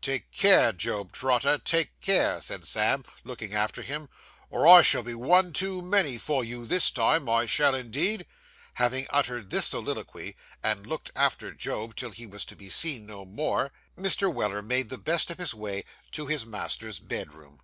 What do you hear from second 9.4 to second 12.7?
this soliloquy, and looked after Job till he was to be